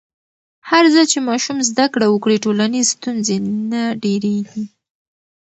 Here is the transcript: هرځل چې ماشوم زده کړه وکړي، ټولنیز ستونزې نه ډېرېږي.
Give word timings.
هرځل 0.69 1.05
چې 1.13 1.19
ماشوم 1.29 1.57
زده 1.69 1.85
کړه 1.93 2.07
وکړي، 2.09 2.37
ټولنیز 2.43 2.85
ستونزې 2.95 3.37
نه 3.71 3.81
ډېرېږي. 4.03 4.63